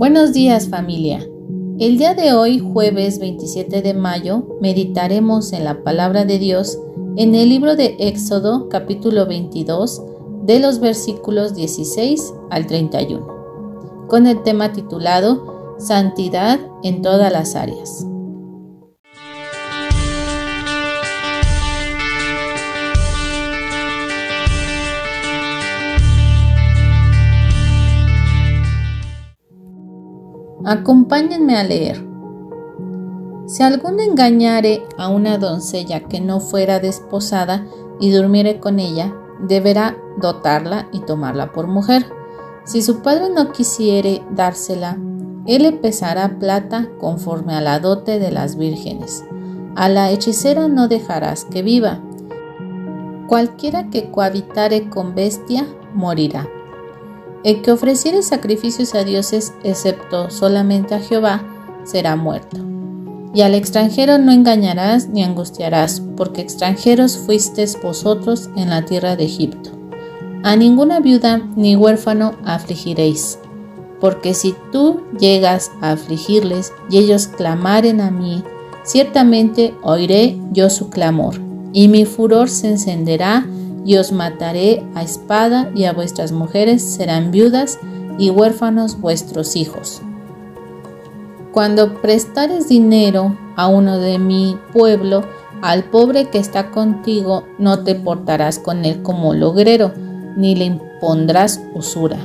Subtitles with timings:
[0.00, 1.28] Buenos días familia.
[1.78, 6.78] El día de hoy, jueves 27 de mayo, meditaremos en la palabra de Dios
[7.16, 10.02] en el libro de Éxodo capítulo 22
[10.46, 18.06] de los versículos 16 al 31, con el tema titulado Santidad en todas las áreas.
[30.70, 32.06] Acompáñenme a leer.
[33.46, 37.66] Si alguno engañare a una doncella que no fuera desposada
[37.98, 42.06] y durmiere con ella, deberá dotarla y tomarla por mujer.
[42.62, 44.96] Si su padre no quisiere dársela,
[45.44, 49.24] él le pesará plata conforme a la dote de las vírgenes.
[49.74, 51.98] A la hechicera no dejarás que viva.
[53.26, 56.46] Cualquiera que cohabitare con bestia morirá.
[57.42, 61.42] El que ofreciere sacrificios a dioses, excepto solamente a Jehová,
[61.84, 62.58] será muerto.
[63.32, 69.24] Y al extranjero no engañarás ni angustiarás, porque extranjeros fuisteis vosotros en la tierra de
[69.24, 69.70] Egipto.
[70.42, 73.38] A ninguna viuda ni huérfano afligiréis,
[74.00, 78.42] porque si tú llegas a afligirles y ellos clamaren a mí,
[78.82, 81.36] ciertamente oiré yo su clamor,
[81.72, 83.46] y mi furor se encenderá
[83.84, 87.78] y os mataré a espada, y a vuestras mujeres serán viudas,
[88.18, 90.02] y huérfanos vuestros hijos.
[91.52, 95.24] Cuando prestares dinero a uno de mi pueblo,
[95.62, 99.92] al pobre que está contigo, no te portarás con él como logrero,
[100.36, 102.18] ni le impondrás usura.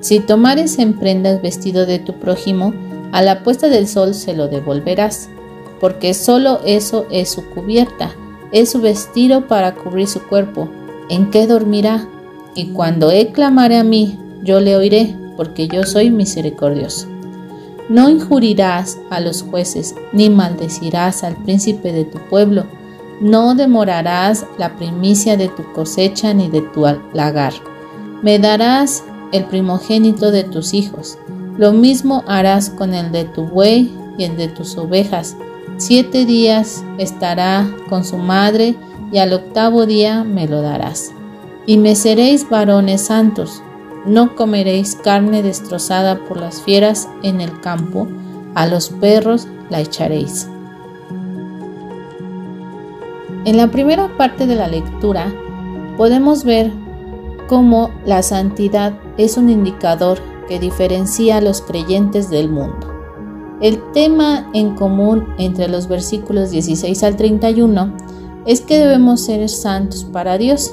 [0.00, 2.72] Si tomares en prendas vestido de tu prójimo,
[3.12, 5.28] a la puesta del sol se lo devolverás,
[5.80, 8.14] porque solo eso es su cubierta,
[8.52, 10.68] es su vestido para cubrir su cuerpo,
[11.10, 12.08] ¿en qué dormirá?
[12.54, 17.06] Y cuando él clamare a mí, yo le oiré, porque yo soy misericordioso.
[17.90, 22.64] No injurirás a los jueces, ni maldecirás al príncipe de tu pueblo,
[23.20, 27.52] no demorarás la primicia de tu cosecha ni de tu lagar.
[28.22, 31.18] Me darás el primogénito de tus hijos.
[31.58, 35.36] Lo mismo harás con el de tu buey y el de tus ovejas.
[35.76, 38.74] Siete días estará con su madre
[39.12, 41.12] y al octavo día me lo darás.
[41.66, 43.62] Y me seréis varones santos,
[44.06, 48.08] no comeréis carne destrozada por las fieras en el campo,
[48.54, 50.48] a los perros la echaréis.
[53.44, 55.32] En la primera parte de la lectura
[55.96, 56.72] podemos ver
[57.48, 62.92] cómo la santidad es un indicador que diferencia a los creyentes del mundo.
[63.60, 67.92] El tema en común entre los versículos 16 al 31
[68.46, 70.72] es que debemos ser santos para Dios.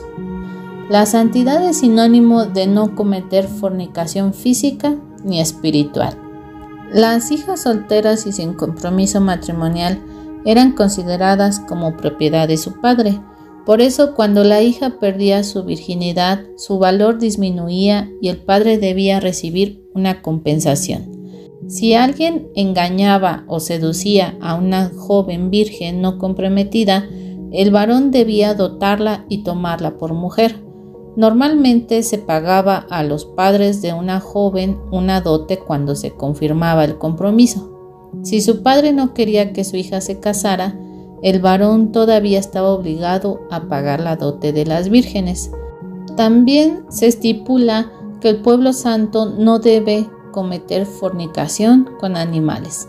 [0.90, 6.18] La santidad es sinónimo de no cometer fornicación física ni espiritual.
[6.94, 10.02] Las hijas solteras y sin compromiso matrimonial
[10.46, 13.20] eran consideradas como propiedad de su padre.
[13.66, 19.20] Por eso cuando la hija perdía su virginidad, su valor disminuía y el padre debía
[19.20, 21.18] recibir una compensación.
[21.68, 27.10] Si alguien engañaba o seducía a una joven virgen no comprometida,
[27.52, 30.64] el varón debía dotarla y tomarla por mujer.
[31.16, 36.98] Normalmente se pagaba a los padres de una joven una dote cuando se confirmaba el
[36.98, 37.74] compromiso.
[38.24, 40.80] Si su padre no quería que su hija se casara,
[41.24, 45.52] el varón todavía estaba obligado a pagar la dote de las vírgenes.
[46.16, 47.92] También se estipula
[48.22, 52.88] que el pueblo santo no debe cometer fornicación con animales.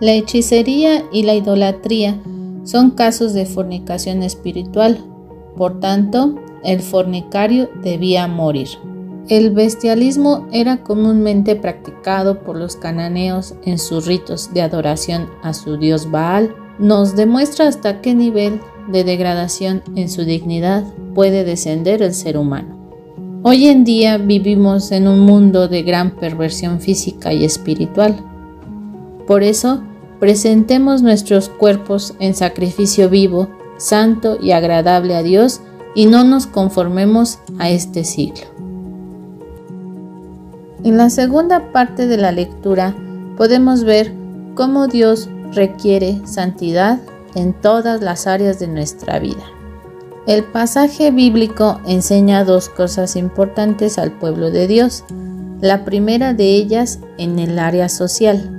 [0.00, 2.22] La hechicería y la idolatría
[2.68, 4.98] son casos de fornicación espiritual.
[5.56, 8.68] Por tanto, el fornicario debía morir.
[9.28, 15.78] El bestialismo era comúnmente practicado por los cananeos en sus ritos de adoración a su
[15.78, 16.54] dios Baal.
[16.78, 18.60] Nos demuestra hasta qué nivel
[18.92, 22.76] de degradación en su dignidad puede descender el ser humano.
[23.44, 28.16] Hoy en día vivimos en un mundo de gran perversión física y espiritual.
[29.26, 29.82] Por eso,
[30.20, 35.60] presentemos nuestros cuerpos en sacrificio vivo, santo y agradable a Dios
[35.94, 38.46] y no nos conformemos a este siglo.
[40.84, 42.94] En la segunda parte de la lectura
[43.36, 44.12] podemos ver
[44.54, 47.00] cómo Dios requiere santidad
[47.34, 49.44] en todas las áreas de nuestra vida.
[50.26, 55.04] El pasaje bíblico enseña dos cosas importantes al pueblo de Dios.
[55.60, 58.57] La primera de ellas en el área social.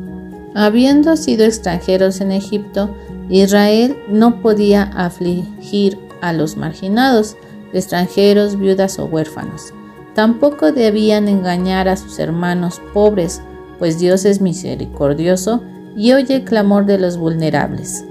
[0.56, 2.96] Habiendo sido extranjeros en Egipto,
[3.30, 7.38] Israel no podía afligir a los marginados,
[7.74, 9.74] extranjeros, viudas o huérfanos.
[10.16, 13.42] Tampoco debían engañar a sus hermanos pobres,
[13.78, 15.64] pues Dios es misericordioso
[15.96, 18.04] y oye el clamor de los vulnerables.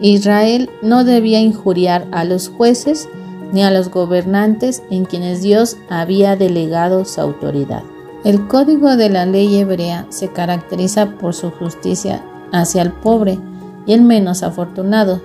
[0.00, 3.08] Israel no debía injuriar a los jueces
[3.52, 7.82] ni a los gobernantes en quienes Dios había delegado su autoridad.
[8.24, 12.22] El código de la ley hebrea se caracteriza por su justicia
[12.52, 13.40] hacia el pobre
[13.84, 15.20] y el menos afortunado.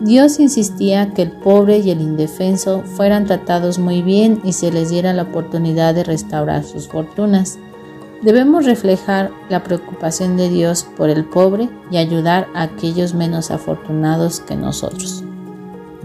[0.00, 4.90] Dios insistía que el pobre y el indefenso fueran tratados muy bien y se les
[4.90, 7.58] diera la oportunidad de restaurar sus fortunas.
[8.22, 14.38] Debemos reflejar la preocupación de Dios por el pobre y ayudar a aquellos menos afortunados
[14.38, 15.24] que nosotros.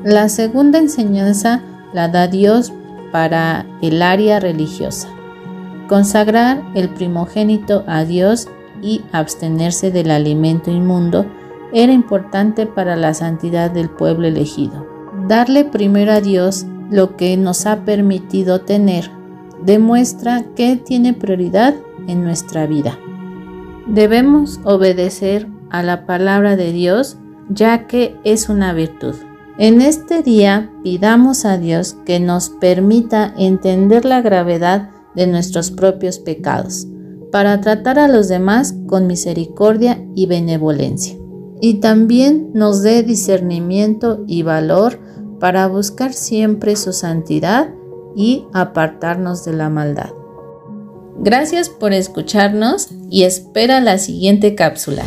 [0.04, 1.62] La segunda enseñanza
[1.94, 2.74] la da Dios
[3.12, 5.08] para el área religiosa.
[5.92, 8.48] Consagrar el primogénito a Dios
[8.82, 11.26] y abstenerse del alimento inmundo
[11.74, 14.88] era importante para la santidad del pueblo elegido.
[15.28, 19.12] Darle primero a Dios lo que nos ha permitido tener
[19.66, 21.76] demuestra que tiene prioridad
[22.08, 22.98] en nuestra vida.
[23.86, 27.18] Debemos obedecer a la palabra de Dios
[27.50, 29.16] ya que es una virtud.
[29.58, 36.20] En este día pidamos a Dios que nos permita entender la gravedad de nuestros propios
[36.20, 36.88] pecados,
[37.32, 41.18] para tratar a los demás con misericordia y benevolencia.
[41.62, 45.00] Y también nos dé discernimiento y valor
[45.40, 47.74] para buscar siempre su santidad
[48.16, 50.12] y apartarnos de la maldad.
[51.20, 55.04] Gracias por escucharnos y espera la siguiente cápsula.